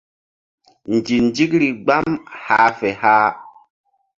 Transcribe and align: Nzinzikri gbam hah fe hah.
Nzinzikri 0.95 1.69
gbam 1.83 2.07
hah 2.45 2.67
fe 2.79 2.89
hah. 3.01 3.29